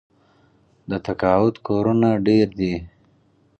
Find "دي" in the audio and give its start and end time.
2.59-2.75